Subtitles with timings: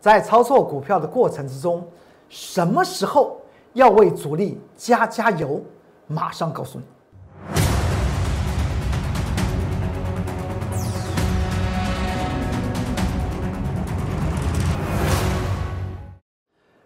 [0.00, 1.86] 在操作股票的过程之中，
[2.30, 3.38] 什么时候
[3.74, 5.60] 要为主力加加油？
[6.06, 6.84] 马上告诉你。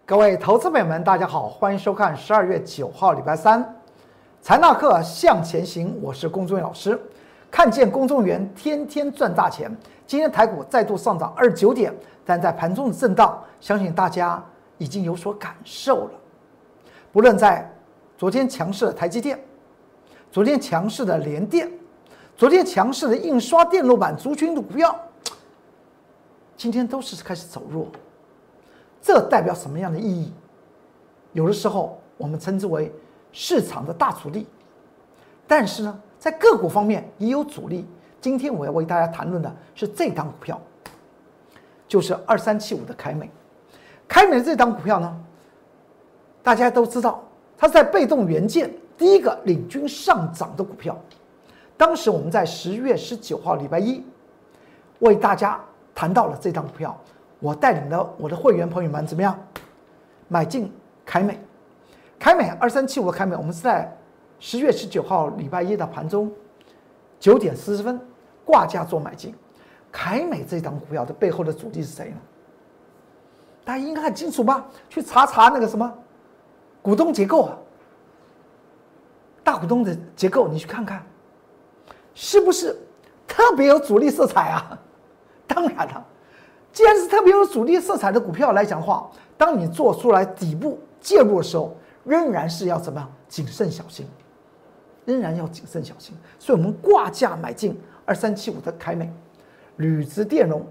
[0.04, 3.76] 各位投资朋友们，大家好，欢迎收看十二月九号礼拜三，
[4.42, 7.00] 财纳课向前行，我是龚忠老师。
[7.54, 9.70] 看见公众员天天赚大钱，
[10.08, 11.94] 今天台股再度上涨二十九点，
[12.24, 14.44] 但在盘中的震荡，相信大家
[14.76, 16.10] 已经有所感受了。
[17.12, 17.72] 不论在
[18.18, 19.38] 昨天强势的台积电，
[20.32, 21.70] 昨天强势的联电，
[22.36, 24.92] 昨天强势的印刷电路板族群的股票，
[26.56, 27.86] 今天都是开始走弱。
[29.00, 30.32] 这代表什么样的意义？
[31.34, 32.92] 有的时候我们称之为
[33.30, 34.44] 市场的大主力，
[35.46, 36.00] 但是呢？
[36.24, 37.86] 在个股方面也有阻力。
[38.18, 40.58] 今天我要为大家谈论的是这档股票，
[41.86, 43.30] 就是二三七五的凯美。
[44.08, 45.14] 凯美这档股票呢，
[46.42, 47.22] 大家都知道，
[47.58, 50.98] 它在被动元件第一个领军上涨的股票。
[51.76, 54.02] 当时我们在十月十九号礼拜一
[55.00, 55.60] 为大家
[55.94, 56.98] 谈到了这档股票，
[57.38, 59.38] 我带领的我的会员朋友们怎么样
[60.28, 60.72] 买进
[61.04, 61.38] 凯美？
[62.18, 63.94] 凯美二三七五的凯美，我们是在。
[64.46, 66.30] 十月十九号礼拜一的盘中，
[67.18, 67.98] 九点四十分
[68.44, 69.34] 挂价做买进，
[69.90, 72.16] 凯美这档股票的背后的主力是谁呢？
[73.64, 74.66] 大家应该很清楚吧？
[74.90, 75.90] 去查查那个什么
[76.82, 77.56] 股东结构啊，
[79.42, 81.02] 大股东的结构，你去看看，
[82.12, 82.78] 是不是
[83.26, 84.78] 特别有主力色彩啊？
[85.48, 86.06] 当然了，
[86.70, 94.06] 既然是特别有主力色彩的股票来讲的话，当你做出来底部介入的时候，仍然是要怎么样谨慎小心。
[95.04, 99.12] 仍然要谨慎小心，所以我们挂价买进二三七五的凯美，
[99.76, 100.66] 铝质电容、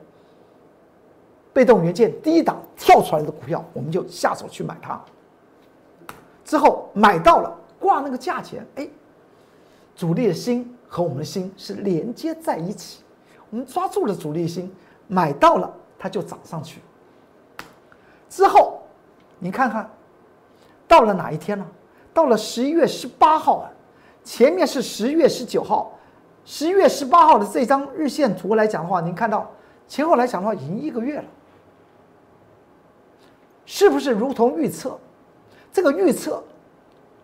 [1.54, 5.00] 被动元件第一档跳出来的股票，我们就下手去买它。
[6.44, 8.88] 之后买到了，挂那个价钱，哎，
[9.96, 13.04] 主力的心和我们的心是连接在一起，
[13.52, 14.74] 我们抓住了主力心，
[15.08, 16.82] 买到了，它就涨上去。
[18.30, 18.82] 之后
[19.38, 19.88] 你看看，
[20.88, 21.64] 到了哪一天呢？
[22.16, 23.70] 到了十一月十八号啊。
[24.24, 25.98] 前面是十月十九号，
[26.46, 29.52] 十月十八号的这张日线图来讲的话，您看到
[29.88, 31.26] 前后来讲的话已经一个月了，
[33.66, 34.98] 是不是如同预测？
[35.72, 36.42] 这个预测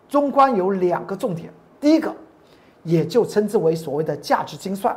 [0.08, 2.14] 中观有两个重点，第一个，
[2.82, 4.94] 也就称之为所谓的价值精算，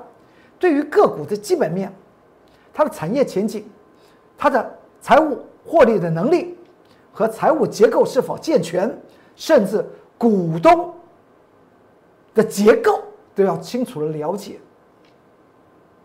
[0.60, 1.94] 对于个股的基本面、
[2.74, 3.66] 它的产业前景、
[4.38, 6.58] 它的财务获利的能力
[7.14, 8.94] 和财务结构是否健全，
[9.36, 9.86] 甚至
[10.18, 10.94] 股东。
[12.34, 13.02] 的结构
[13.36, 14.60] 都要清楚的了解，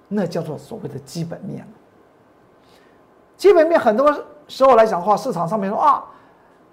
[0.08, 1.66] 那叫做所谓的基本面。
[3.36, 4.12] 基本面很多
[4.48, 6.04] 时候来讲的话，市场上面说啊，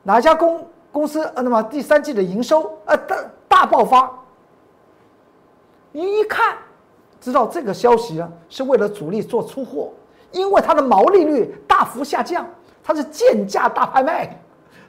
[0.03, 3.15] 哪家公公司呃，那么第三季的营收呃大
[3.47, 4.11] 大爆发，
[5.91, 6.57] 你一看
[7.21, 9.91] 知道这个消息呢是为了主力做出货，
[10.31, 12.45] 因为它的毛利率大幅下降，
[12.83, 14.37] 它是贱价大拍卖，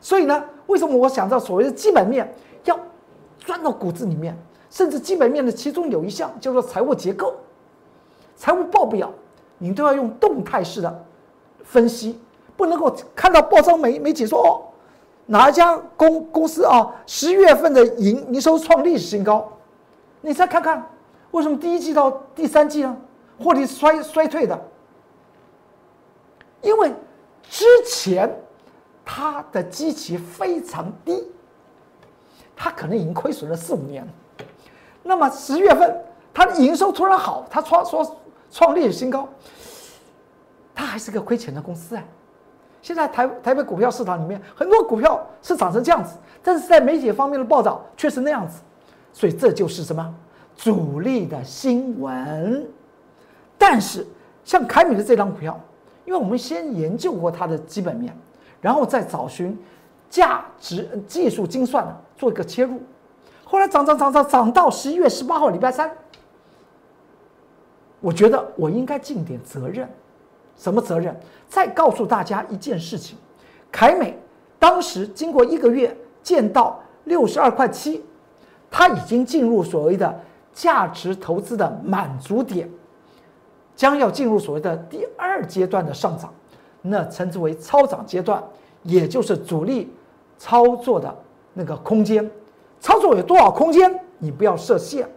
[0.00, 2.32] 所以呢，为什么我想到所谓的基本面
[2.64, 2.78] 要
[3.38, 4.36] 钻到骨子里面？
[4.76, 7.34] 甚至基本面的其中有一项叫做财务结构、
[8.36, 9.10] 财务报表，
[9.56, 11.04] 你都要用动态式的
[11.64, 12.20] 分析，
[12.58, 14.60] 不能够看到报章媒媒体说哦，
[15.24, 19.50] 哪一家公公司啊，十月份的营营收创历史新高，
[20.20, 20.86] 你再看看
[21.30, 22.94] 为什么第一季到第三季呢，
[23.42, 24.62] 获利衰衰退的？
[26.60, 26.92] 因为
[27.48, 28.30] 之前
[29.06, 31.26] 它的基期非常低，
[32.54, 34.06] 它可能已经亏损了四五年。
[35.06, 35.96] 那么十月份，
[36.34, 38.16] 它的营收突然好，它创说
[38.50, 39.28] 创历史新高，
[40.74, 42.02] 它还是个亏钱的公司啊。
[42.82, 48.60] 现在台台北股票市场里面很多股票是涨成这样子，但是在媒体方面的报道却是那样子，
[49.12, 50.14] 所以这就是什么
[50.56, 52.66] 主力的新闻。
[53.58, 54.06] 但是
[54.44, 55.58] 像凯美的这张股票，
[56.04, 58.16] 因为我们先研究过它的基本面，
[58.60, 59.58] 然后再找寻
[60.10, 61.86] 价值技术精算
[62.16, 62.80] 做一个切入。
[63.48, 65.88] 后来涨涨涨涨涨到十一月十八号礼拜三，
[68.00, 69.88] 我觉得我应该尽点责任，
[70.56, 71.16] 什么责任？
[71.48, 73.16] 再告诉大家一件事情：
[73.70, 74.18] 凯美
[74.58, 78.04] 当时经过一个月见到六十二块七，
[78.68, 80.20] 它已经进入所谓的
[80.52, 82.68] 价值投资的满足点，
[83.76, 86.34] 将要进入所谓的第二阶段的上涨，
[86.82, 88.42] 那称之为超涨阶段，
[88.82, 89.94] 也就是主力
[90.36, 91.16] 操作的
[91.54, 92.28] 那个空间。
[92.86, 94.00] 操作有多少空间？
[94.18, 95.08] 你不要设限，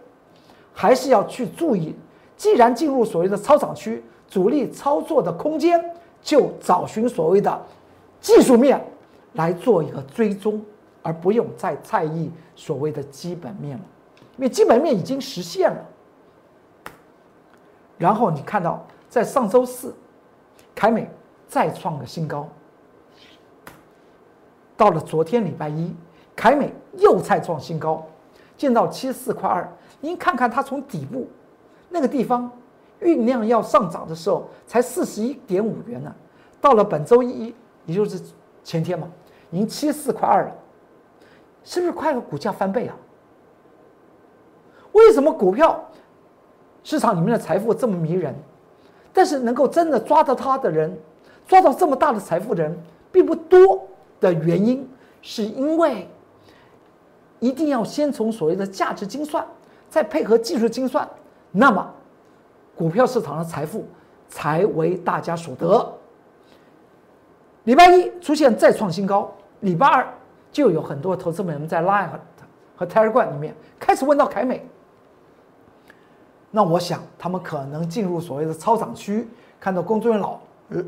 [0.74, 1.94] 还是要去注意。
[2.36, 5.80] 既然进入所谓的操场区，主力操作的空间
[6.20, 7.64] 就找寻所谓的
[8.20, 8.84] 技术面
[9.34, 10.60] 来做一个追踪，
[11.00, 13.84] 而不用再在意所谓的基本面了，
[14.36, 15.86] 因为基本面已经实现了。
[17.98, 19.94] 然后你看到在上周四，
[20.74, 21.08] 凯美
[21.46, 22.48] 再创个新高，
[24.76, 25.94] 到了昨天礼拜一，
[26.40, 28.02] 凯美又再创新高，
[28.56, 29.70] 见到七十四块二。
[30.00, 31.28] 您看看它从底部
[31.90, 32.50] 那个地方
[32.98, 36.10] 酝酿要上涨的时候，才四十一点五元呢。
[36.58, 37.54] 到了本周一，
[37.84, 38.18] 也就是
[38.64, 39.06] 前天嘛，
[39.50, 40.52] 已经七十四块二了，
[41.62, 42.96] 是不是快了股价翻倍啊？
[44.92, 45.78] 为什么股票
[46.82, 48.34] 市场里面的财富这么迷人，
[49.12, 50.98] 但是能够真的抓到它的人，
[51.46, 52.74] 抓到这么大的财富的人
[53.12, 53.86] 并不多
[54.18, 54.88] 的原因，
[55.20, 56.08] 是因为
[57.40, 59.44] 一定要先从所谓的价值精算。
[59.88, 61.08] 再配合技术精算，
[61.50, 61.84] 那么
[62.76, 63.84] 股票市场的财富
[64.28, 65.92] 才为大家所得。
[67.64, 70.06] 礼拜一出现再创新高，礼拜二
[70.52, 72.20] 就有很多投资们在 Line 和
[72.76, 74.64] 和 Telegram 里面开始问到凯美。
[76.52, 79.28] 那我想他们可能进入所谓的超涨区，
[79.58, 80.40] 看到工作人员老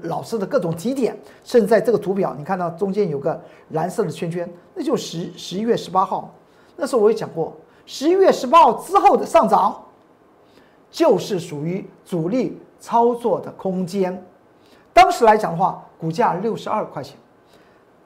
[0.02, 3.40] 老师的各种提点，甚至在这个图表，你看到中间有个
[3.70, 6.32] 蓝色的圈圈，那就十十一月十八号，
[6.76, 7.52] 那时候我也讲过。
[7.84, 9.82] 十一月十八号之后的上涨，
[10.90, 14.24] 就是属于主力操作的空间。
[14.92, 17.16] 当时来讲的话，股价六十二块钱，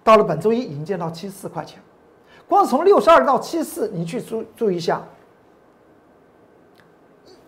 [0.02, 1.78] 到了本周一已经见到七十四块钱。
[2.48, 5.02] 光从六十二到七十四，你去注注意一下，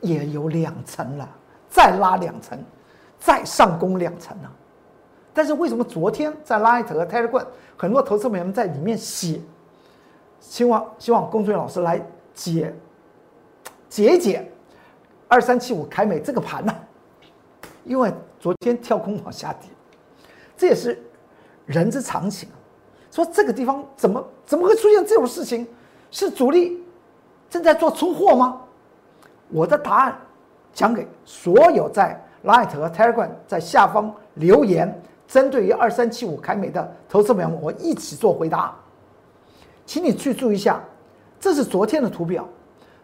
[0.00, 1.28] 也有两层了，
[1.70, 2.62] 再拉两层，
[3.18, 4.50] 再上攻两层呢。
[5.32, 9.40] 但是为什么昨天在 Light 和 Telegram 很多投资朋友们在里面写，
[10.40, 12.00] 希望希望工作人员老师来。
[12.34, 12.72] 解
[13.88, 14.48] 解一解，
[15.26, 16.72] 二三七五凯美这个盘呢，
[17.82, 19.68] 因为昨天跳空往下跌，
[20.56, 21.02] 这也是
[21.66, 22.48] 人之常情。
[23.10, 25.66] 说这个地方怎么怎么会出现这种事情？
[26.12, 26.80] 是主力
[27.50, 28.60] 正在做出货吗？
[29.48, 30.16] 我的答案
[30.72, 38.76] 讲给所有在 Light 和 Telegram 在下方留言，针对于二三七五凯美的投资朋友们，我一起做回答，
[39.88, 40.84] 请你去注意一下。
[41.40, 42.46] 这是昨天的图表，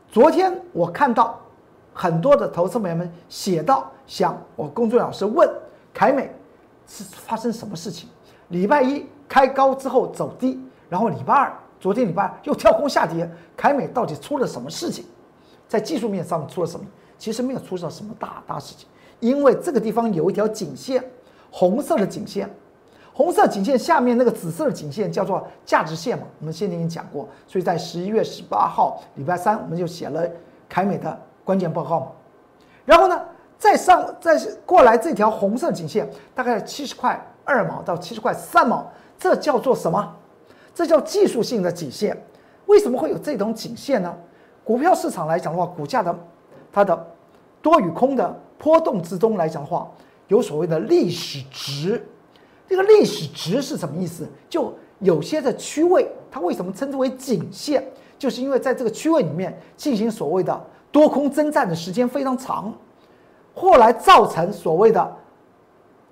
[0.06, 1.40] 昨天我看到
[1.94, 5.48] 很多的投资朋友们写到，想我公众老师问
[5.94, 6.30] 凯美
[6.86, 8.10] 是发生什么事情？
[8.48, 10.60] 礼拜一开高之后走低，
[10.90, 11.50] 然后礼拜二，
[11.80, 13.26] 昨天礼拜二又跳空下跌，
[13.56, 15.06] 凯美到底出了什么事情？
[15.66, 16.84] 在技术面上出了什么？
[17.16, 18.86] 其实没有出现什么大大事情，
[19.20, 21.02] 因为这个地方有一条颈线，
[21.50, 22.54] 红色的颈线。
[23.16, 30.28] 红色颈线下面那个紫色的颈线叫做价值线嘛，我们先前已经讲过，所以在十一月十八号礼拜三我们就写了
[30.68, 32.06] 凯美的关键报告嘛。
[32.84, 33.22] 然后呢，
[33.56, 38.84] 再上再过来这条红色颈线，大概七十块二毛到七十块三毛，
[39.16, 40.12] 这叫做什么？
[40.74, 42.20] 这叫技术性的颈线。
[42.66, 44.12] 为什么会有这种颈线呢？
[44.64, 46.12] 股票市场来讲的话，股价的
[46.72, 47.06] 它的
[47.62, 49.88] 多与空的波动之中来讲的话，
[50.26, 52.04] 有所谓的历史值。
[52.66, 54.26] 这个历史值是什么意思？
[54.48, 57.84] 就有些的区位，它为什么称之为颈线？
[58.18, 62.72] 就是因为在这个区位里面进行所谓的多空征战的时间非常长，
[63.54, 65.16] 后来造成所谓的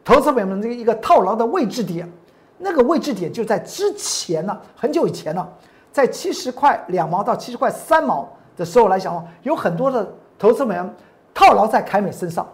[0.04, 2.10] 投资者们这个一个套牢的位置点。
[2.58, 5.48] 那个位置点就在之前呢，很久以前呢，
[5.91, 10.94] 在七十块两毛到七十块三毛的时候来讲，有很多的投资们
[11.32, 12.46] 套牢在凯美身上。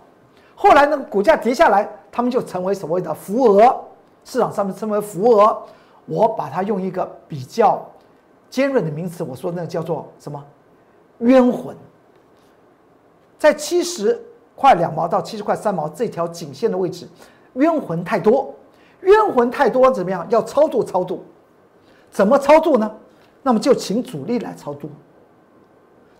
[0.54, 3.84] 后来那个股价跌下来，他们就成为所谓的浮额。
[4.28, 5.58] 市场上面称为浮额，
[6.04, 7.82] 我把它用一个比较
[8.50, 10.44] 尖锐的名词，我说那叫做什么
[11.20, 11.74] 冤魂，
[13.38, 14.22] 在七十
[14.54, 17.08] 块两毛到七十块三毛这条颈线的位置，
[17.54, 18.54] 冤魂太多，
[19.00, 20.26] 冤魂太多怎么样？
[20.28, 21.20] 要操作操作，
[22.10, 22.94] 怎么操作呢？
[23.42, 24.90] 那么就请主力来操作。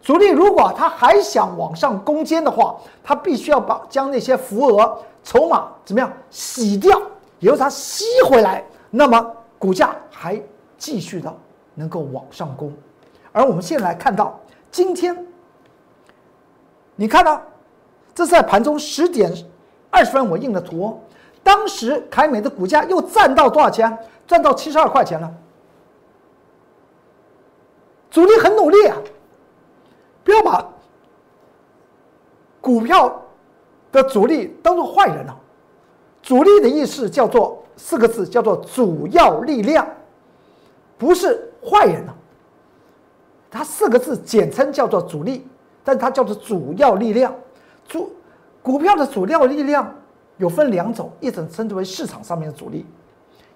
[0.00, 6.99] 主力如果他还想往上攻坚的话，他必须要把将那些浮额筹码怎么样洗掉。
[7.40, 10.40] 由它吸回来，那么股价还
[10.76, 11.35] 继续的
[11.75, 12.73] 能够往上攻。
[13.33, 14.40] 而我们现在来看到
[14.71, 15.26] 今天，
[16.97, 17.40] 你看到
[18.14, 19.33] 这是在盘中十点
[19.90, 21.00] 二十分我印的图，
[21.42, 23.97] 当时凯美的股价又站到多少钱？
[24.26, 25.33] 赚到七十二块钱了。
[28.11, 28.97] 主力很努力啊，
[30.23, 30.66] 不要把
[32.61, 33.23] 股票
[33.90, 35.40] 的主力当做坏人了。
[36.29, 39.89] 主力的意思叫做四个字，叫做主要力量，
[40.99, 42.15] 不是坏人啊。
[43.51, 45.49] 它四个字简称叫做主力，
[45.83, 47.35] 但它叫做主要力量。
[47.89, 48.13] 主
[48.61, 49.91] 股票的主要力量
[50.37, 52.85] 有分两种，一种称之为市场上面的主力，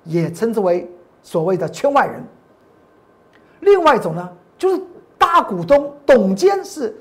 [0.05, 0.91] 也称之为
[1.23, 2.23] 所谓的圈外人；
[3.61, 4.26] 另外一种呢，
[4.57, 4.83] 就是
[5.19, 6.97] 大股东董监是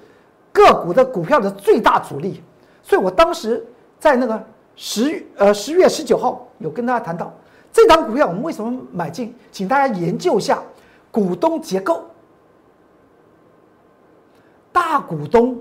[0.51, 2.44] 个股的股票的最大主力。
[2.84, 3.66] 所以我当时
[3.98, 4.44] 在那个
[4.75, 7.34] 十呃十月十九号有跟大家谈到
[7.72, 10.62] 这档股票我们为什么买进，请大家研究一下
[11.12, 12.04] 股东结构，
[14.72, 15.58] 大股东。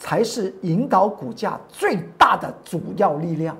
[0.00, 3.56] 才是引导股价最大的主要力量，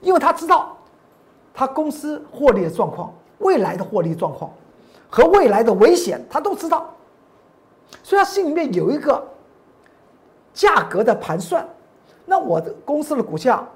[0.00, 0.76] 因为他知道
[1.54, 4.50] 他公司获利的状况、未来的获利状况
[5.08, 6.92] 和未来的危险，他都知道，
[8.02, 9.24] 所以他心里面有一个
[10.52, 11.64] 价格的盘算。
[12.24, 13.66] 那我的公司的股价，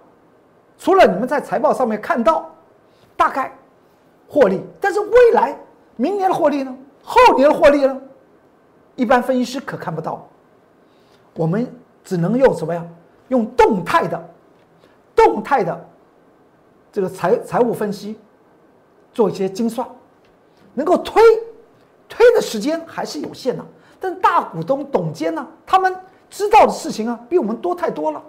[0.78, 2.50] 除了你们在财报上面看到
[3.16, 3.52] 大概
[4.28, 5.58] 获利，但是未来
[5.96, 6.76] 明年的获利呢？
[7.02, 8.00] 后年的获利呢？
[8.94, 10.26] 一般分析师可看不到。
[11.34, 11.70] 我们
[12.02, 12.84] 只能用什么呀？
[13.28, 14.22] 用动态的、
[15.14, 15.88] 动态的
[16.92, 18.18] 这个财财务分析
[19.12, 19.86] 做一些精算，
[20.72, 21.22] 能够推
[22.08, 23.64] 推的时间还是有限的。
[23.98, 25.94] 但大股东董监呢，他们
[26.30, 28.22] 知道的事情啊，比我们多太多了。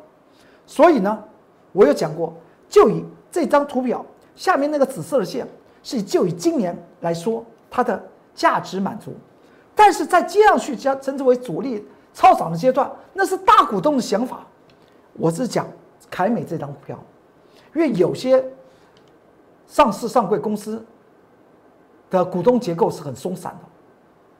[0.67, 1.23] 所以呢，
[1.71, 2.31] 我有讲过，
[2.69, 4.05] 就以这张图表
[4.35, 5.47] 下面那个紫色的线，
[5.81, 7.99] 是就以今年来说它的
[8.35, 9.15] 价值满足，
[9.73, 11.83] 但是在接上去将称之为主力。
[12.13, 14.39] 超涨的阶段，那是大股东的想法。
[15.13, 15.67] 我是讲
[16.09, 16.97] 凯美这张股票，
[17.75, 18.43] 因为有些
[19.67, 20.83] 上市上柜公司
[22.09, 23.69] 的股东结构是很松散的，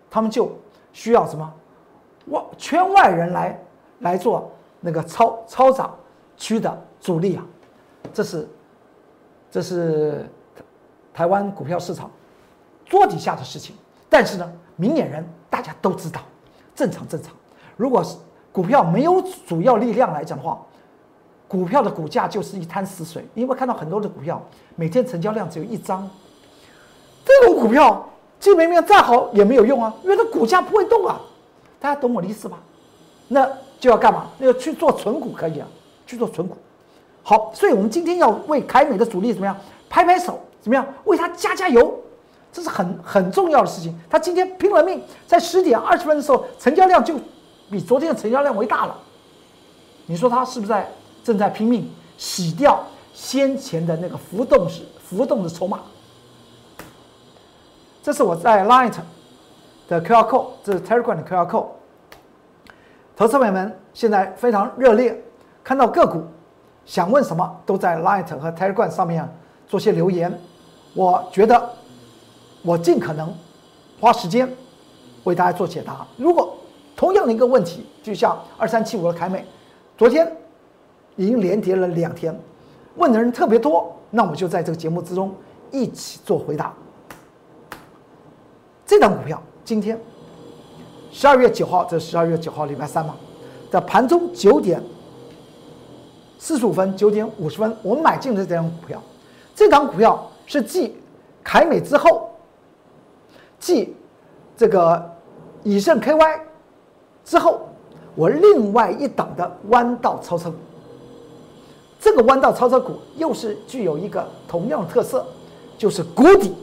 [0.10, 0.51] 他们就
[0.91, 1.53] 需要什么
[2.29, 3.63] 外圈外人来
[4.00, 5.96] 来做那个超超涨
[6.38, 7.46] 区的主力啊。
[8.13, 8.48] 这是
[9.51, 10.29] 这是
[11.13, 12.10] 台湾股票市场
[12.86, 13.75] 桌底下的事情。
[14.10, 16.22] 但是呢，明眼人大家都知道，
[16.74, 17.34] 正常正常。
[17.75, 18.15] 如果是
[18.51, 20.60] 股票没有主要力量来讲的话，
[21.48, 23.27] 股票的股价就是一滩死水。
[23.36, 24.41] 因为看到很多的股票
[24.75, 26.10] 每天成交量只有一张，
[27.25, 28.08] 这种股票
[28.39, 31.20] 基本面再好也没有用啊，因为它股价不会动啊。
[31.79, 32.58] 大家懂我的意思吧？
[33.27, 33.46] 那
[33.79, 34.27] 就要干嘛？
[34.39, 35.67] 那要去做存股可以啊，
[36.07, 36.57] 去做存股。
[37.21, 39.55] 好，所以我们今天要为凯美的主力怎么样
[39.87, 40.39] 拍拍手？
[40.59, 41.93] 怎么样为他加加油？
[42.51, 43.95] 这是很很重要的事情。
[44.09, 47.13] 他今天拼了命，在十点二十分的时候成交量就。
[47.69, 48.97] 比昨天的成交量为大了，
[50.05, 50.89] 你说他是不是在
[51.21, 52.81] 正在拼命洗掉
[53.13, 55.81] 先前的那个浮动式浮动的筹码？
[58.01, 58.93] 这是我在 Light
[59.89, 61.67] 的 QR code，这是 Telegram 的 QR code。
[63.17, 65.21] 投资朋友们现在非常热烈，
[65.67, 66.24] 看到个股
[66.86, 69.27] 想问什么，都在 Light 和 Telegram 上面
[69.67, 70.31] 做些留言。
[70.93, 71.62] 我觉得
[72.62, 73.36] 我尽可能
[74.00, 74.50] 花时间
[75.25, 76.07] 为大家做解答。
[76.15, 76.55] 如果
[76.95, 79.45] 同样的一个问题，就像二三七五的凯美，
[79.97, 80.31] 昨天
[81.17, 82.33] 已经连跌了两天，
[82.95, 85.36] 问的人特别多，那我就在这个节目之中
[85.69, 86.74] 一起做回答。
[88.86, 90.00] 这档股票今天
[91.12, 93.15] 十二月九号，这十二月九号礼拜三嘛，
[93.69, 94.81] 在盘中九点
[96.39, 99.01] 四十五分、九点五十分，我们买进的这张股票，
[99.56, 100.96] 这张股票是继
[101.44, 102.29] 凯美之后，
[103.60, 103.96] 继
[104.56, 105.12] 这个
[105.63, 106.41] 以盛 KY。
[107.25, 107.67] 之后，
[108.15, 110.50] 我另外一档的弯道超车，
[112.00, 115.25] 这个弯道超车股又是具有一个同样的特色，
[115.77, 116.56] 就是谷底，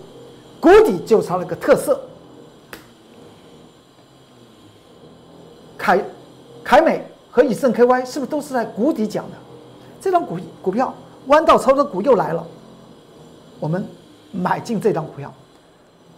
[0.60, 2.00] 谷底就是它那个特色。
[5.76, 6.02] 凯
[6.62, 9.36] 凯美和以盛 KY 是不是都是在谷底讲的？
[10.04, 10.92] 这张股股票
[11.28, 12.46] 弯道超车股又来了，
[13.58, 13.88] 我们
[14.32, 15.32] 买进这张股票，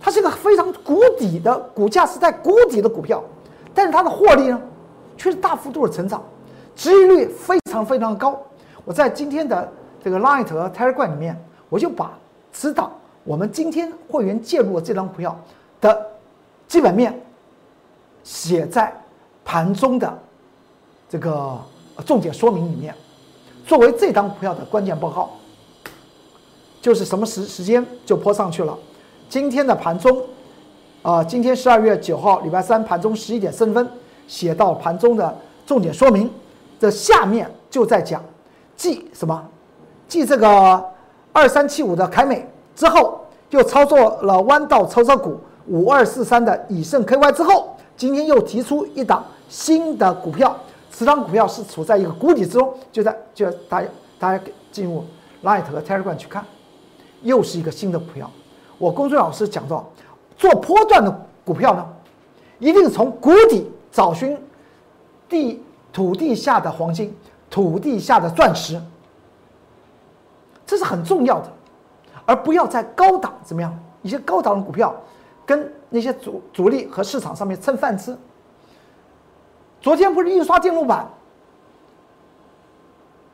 [0.00, 3.22] 它是一个非常谷底的股价是在谷底的股票。
[3.72, 4.60] 但是它的获利呢，
[5.16, 6.20] 却是大幅度的成长，
[6.74, 8.36] 收益率非常非常高。
[8.84, 12.10] 我在今天的这个 Light 和 Telegram 里面，我就把
[12.52, 12.90] 指导
[13.22, 15.38] 我们今天会员介入的这张股票
[15.80, 16.06] 的
[16.66, 17.16] 基本面
[18.24, 18.92] 写在
[19.44, 20.18] 盘中的
[21.08, 21.56] 这个
[22.04, 22.92] 重点说明里面，
[23.66, 25.30] 作为这张股票的关键报告。
[26.80, 28.78] 就是什么时时间就泼上去了，
[29.28, 30.22] 今天的盘中。
[31.02, 33.88] 啊，今天十二月九号，礼拜三盘中十一点三分，
[34.26, 36.28] 写到盘中的重点说明，
[36.80, 38.20] 这下面就在讲，
[38.76, 39.40] 继什么？
[40.08, 40.84] 继这个
[41.32, 42.44] 二三七五的凯美
[42.74, 43.20] 之后，
[43.50, 50.56] 又操作了弯道超车股五二四三的以盛 KY 之后，今天又提出一档新的股票，
[50.96, 53.88] 此档股票是处在一个谷底之中，就在就大家
[54.18, 55.04] 大家进入
[55.42, 56.42] Light 和 Telegram 去看，
[57.20, 58.30] 又是一个新的股票。
[58.78, 59.86] 我公孙老师讲到。
[60.38, 61.86] 做波段的股票呢，
[62.58, 64.38] 一定从谷底找寻
[65.30, 67.14] 地土地下的黄金、
[67.48, 68.78] 土地下的钻石，
[70.66, 71.50] 这是很重要的，
[72.26, 73.78] 而不要在高档怎么样？
[74.02, 74.94] 一些高档的股票
[75.46, 78.16] 跟那些主主力和市场上面蹭饭吃。
[79.86, 81.08] 昨天不是印刷电路板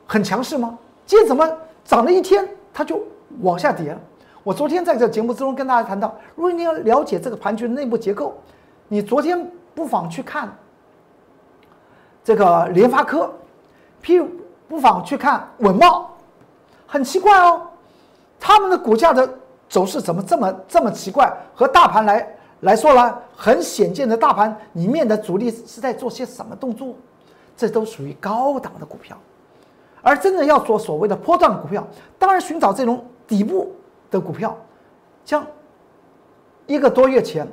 [0.07, 0.79] 很强势吗？
[1.07, 1.51] 今天怎么
[1.83, 3.03] 涨了一天它就
[3.41, 3.99] 往下跌了？
[4.43, 8.39] 我昨天在这节目之中跟大家谈到，如果你要了解这个盘局的内部结构，
[8.87, 10.55] 你昨天不妨去看
[12.23, 13.33] 这个联发科，
[14.05, 14.29] 譬如
[14.69, 16.11] 不妨去看稳茂。
[16.87, 17.67] 很奇怪哦，
[18.39, 19.27] 他们的股价的
[19.71, 21.35] 走势怎么这么这么奇怪？
[21.55, 22.29] 和大盘来
[22.63, 26.97] 来说呢，很显见的大盘里面的主力是在做些什么动作？
[27.57, 29.17] 这都属于高档的股票，
[30.01, 31.87] 而真正要做所谓的波段股票，
[32.19, 33.71] 当然寻找这种底部
[34.11, 34.57] 的股票，
[35.25, 35.47] 像
[36.67, 37.47] 一个多月前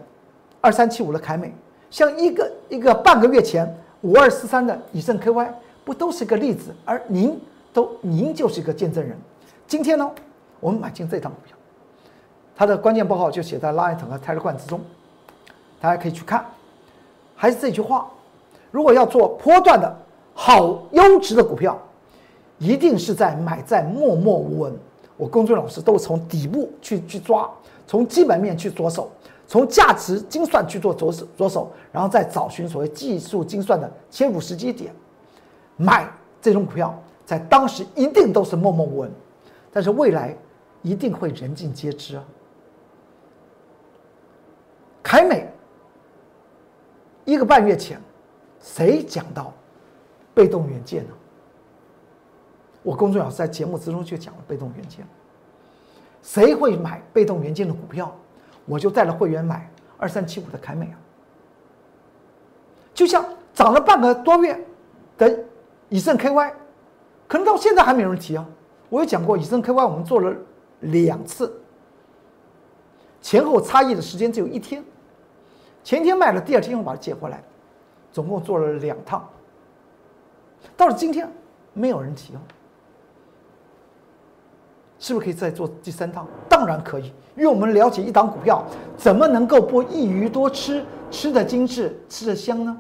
[0.61, 1.53] 二三七五的凯美，
[1.89, 5.49] 像一个一个半个月前五二四三的以盛 KY，
[5.83, 6.73] 不都是个例子？
[6.85, 7.39] 而您
[7.73, 9.17] 都您就是一个见证人。
[9.67, 10.09] 今天呢，
[10.59, 11.55] 我们买进这张股票，
[12.55, 14.79] 它的关键报告就写在 Light 和 Telegram 之中，
[15.79, 16.45] 大家可以去看。
[17.35, 18.09] 还是这句话，
[18.71, 19.97] 如果要做波段的
[20.33, 21.79] 好优质的股票，
[22.57, 24.77] 一定是在买在默默无闻。
[25.15, 27.49] 我公众老师都是从底部去去抓，
[27.87, 29.09] 从基本面去着手，
[29.47, 34.93] 从价值精算去做着手着手，然后再找寻所谓技术精算的切入时机点，
[35.77, 36.09] 买
[36.41, 39.11] 这种股票，在当时一定都是默默无闻。
[39.71, 40.35] 但是未来
[40.81, 42.23] 一定会人尽皆知啊！
[45.03, 45.48] 凯美
[47.39, 47.99] 个半月前，
[48.61, 49.51] 谁讲到
[50.33, 51.13] 被动元件呢？
[52.83, 55.05] 我公众老师在节目之中就讲了被动元件。
[56.21, 58.13] 谁会买被动元件的股票？
[58.65, 59.67] 我就带了会员买
[59.97, 60.97] 二三七五的凯美啊！
[62.93, 64.59] 就像涨了半个多月
[65.17, 65.39] 的
[65.87, 66.53] 以盛 KY，
[67.27, 68.45] 可能到现在还没有人提啊！
[68.89, 70.35] 我有讲过，以盛 KY 我们做了
[70.81, 71.51] 两次，
[73.21, 74.83] 前后差异的时间只有一天，
[75.83, 77.41] 前天卖了，第二天又把它接回来，
[78.11, 79.27] 总共做了两趟。
[80.75, 81.29] 到了今天，
[81.73, 82.41] 没有人提了，
[84.99, 86.27] 是不是可以再做第三趟？
[86.47, 88.63] 当然可以，因为我们了解一档股票
[88.97, 92.77] 怎么能够不一鱼多吃，吃的精致，吃的香呢？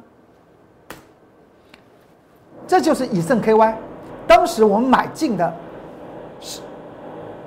[2.67, 3.73] 这就是以盛 KY，
[4.27, 5.53] 当时我们买进的。
[6.41, 6.61] 实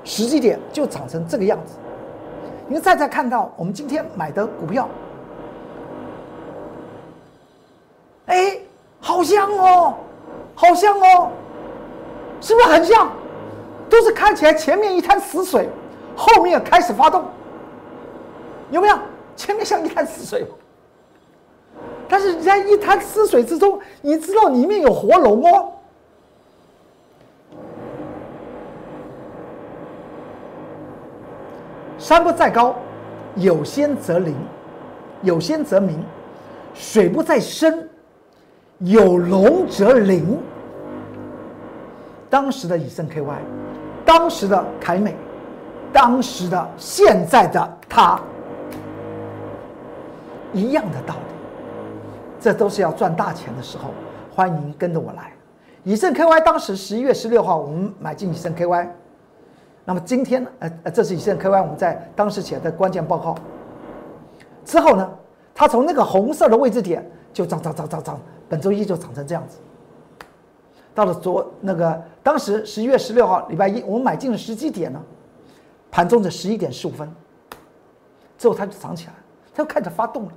[0.05, 1.79] 实际点就长成这个样子。
[2.67, 4.89] 你再再看到我们今天买的股票，
[8.33, 8.59] 哎，
[8.99, 9.95] 好像哦，
[10.55, 11.31] 好像哦，
[12.41, 13.13] 是不是很像？
[13.91, 15.69] 都是看起来前面一滩死水，
[16.17, 17.25] 后面开始发动，
[18.71, 18.99] 有没有？
[19.37, 20.47] 前面像一滩死水，
[22.09, 25.73] 但是在一滩死水之中，你知道里面有活龙哦。
[31.99, 32.75] 山不在高，
[33.37, 34.35] 有仙则灵，
[35.23, 35.99] 有仙则名；
[36.75, 37.89] 水不在深，
[38.85, 40.39] 有龙则灵。
[42.29, 43.37] 当时的以盛 KY，
[44.05, 45.15] 当时的凯美，
[45.93, 48.19] 当时的现在的他，
[50.53, 51.21] 一样的道理。
[52.41, 53.91] 这都是要赚大钱的时候，
[54.35, 55.31] 欢迎跟着我来。
[55.85, 58.89] 以盛 KY 当时十一月十六号，我们买进以盛 KY。
[59.85, 63.35] 那么今天，呃呃，这是以盛 KY 我们在当时写的关键报告。
[64.65, 65.11] 之后呢，
[65.55, 69.59] 它从那个红色的位置点就涨涨涨涨涨，本周一就涨成这样子。
[70.95, 75.01] 到了昨那个当时十一月十六号礼拜一，我们买进的时机点呢，
[75.91, 77.11] 盘中的十一点十五分，
[78.37, 79.13] 之后它就涨起来，
[79.55, 80.33] 它就开始发动了。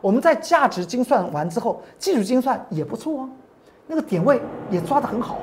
[0.00, 3.28] 我们在价值精算完之后，技术精算也不错哦，
[3.86, 5.38] 那个点位也抓得很好。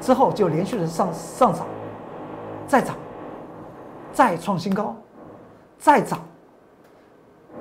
[0.00, 1.66] 之后就连续的上上涨，
[2.68, 2.94] 再涨，
[4.12, 4.94] 再创新高，
[5.78, 6.20] 再涨。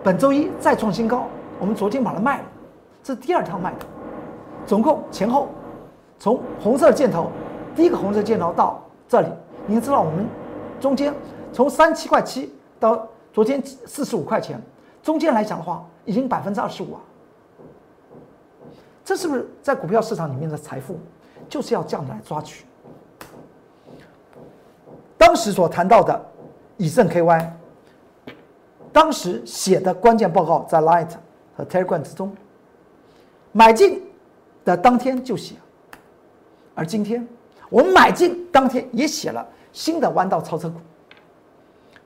[0.04, 1.28] 本周一再创新高，
[1.60, 2.44] 我们昨天把它卖了，
[3.02, 3.86] 这是第二趟卖的，
[4.68, 5.48] 总共前后
[6.20, 7.30] 从红色箭头，
[7.74, 9.28] 第一个红色箭头到这里，
[9.66, 10.28] 您知道我们
[10.82, 11.14] 中间
[11.54, 14.62] 从三七块七到昨天四十五块钱，
[15.02, 17.00] 中间来讲的话，已经百分之二十五啊，
[19.06, 21.00] 这是不是在股票市场里面的财富？
[21.48, 22.66] 就是要这样来抓取。
[25.18, 26.20] 当时所谈到的
[26.78, 27.50] 以盛 KY，
[28.94, 31.10] 当时写的关键报告在 Light
[31.58, 32.34] 和 Telegram 之中，
[33.52, 34.02] 买进
[34.64, 35.56] 的当天就写，
[36.76, 37.28] 而今天
[37.70, 40.80] 我们买进当天也写了新的弯道超车股。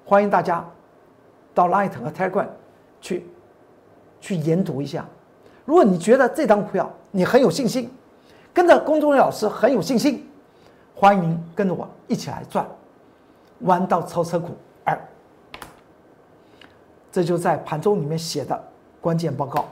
[0.06, 0.65] 欢迎大家
[1.54, 2.47] 到 Light 和 Telegram
[3.02, 3.26] 去
[4.21, 5.06] 去研读一下。
[5.65, 7.91] 如果你觉得这张股票你很有信心，
[8.54, 10.26] 跟着公众老师很有信心，
[10.95, 12.65] 欢迎跟着我一起来赚
[13.60, 14.56] 弯道超车股。
[17.18, 18.64] 这就在盘中里面写的
[19.02, 19.66] 关键报告。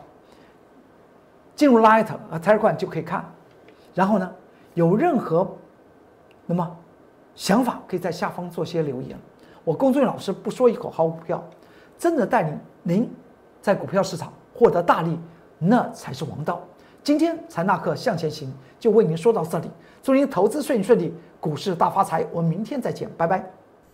[1.55, 3.23] 进入 Light 和 Telegram 就可以看。
[3.93, 4.27] 然后呢，
[4.73, 5.47] 有任何
[6.47, 6.75] 那么
[7.35, 9.15] 想法，可以在下方做些留言。
[9.63, 11.43] 我龚俊老师不说一口好股票，
[11.99, 13.13] 真的带领您
[13.61, 15.15] 在股票市场获得大利，
[15.59, 16.59] 那才是王道。
[17.03, 19.69] 今天财纳克向前行就为您说到这里，
[20.01, 22.25] 祝您投资顺利顺利，股市大发财。
[22.31, 23.47] 我们明天再见，拜拜。